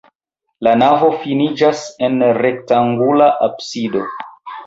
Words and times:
La 0.67 0.71
navo 0.83 1.09
finiĝas 1.25 1.83
en 2.07 2.17
rektangula 2.39 3.27
absido. 3.51 4.05